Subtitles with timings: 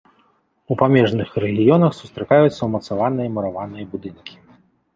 [0.71, 4.35] У памежных рэгіёнах сустракаюцца ўмацаваныя мураваныя будынкі.